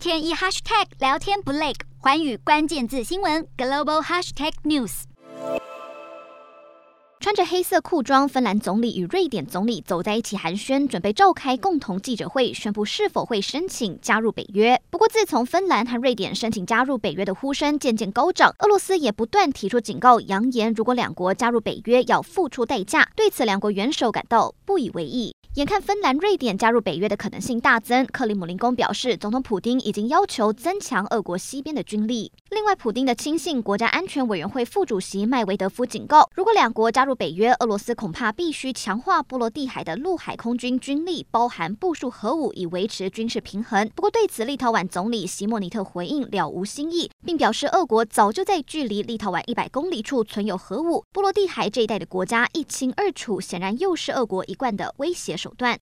[0.00, 5.02] 天一 hashtag 聊天不累，环宇关键字新闻 global hashtag news。
[7.20, 14.80] 穿着黑色裤装，芬兰总理与瑞典总理走在一起寒暄，准备召开共同记者会，宣布是否会申请加入北约。
[14.88, 23.06] 不过，自从芬兰和瑞典申请加入北约的呼声渐渐高涨，俄罗斯也不断提出警告，扬言如果两国加入北约要付出代价。
[23.14, 25.34] 对此，两国元首感到不以为意。
[25.54, 32.30] 眼看芬兰、瑞典加入北约的可能性大增，克里姆林宫表示，总统普京已经要求增强俄国西边的军力。
[32.50, 43.88] 另外，普丁的亲信、国家安全委员会副主席麦维德夫警告，如果两国加入北约，俄罗斯恐怕必须强化波罗的海的陆海空军军力，包含部署核武，以维持军事平衡。
[43.94, 55.78] 不过，对此，立陶宛总理席莫尼特回应了无新意，并表示，俄国早就在距离立陶宛一百公里处存有核武，波罗的海这一带的国家一清二楚，显然又是俄国一贯的威胁手段。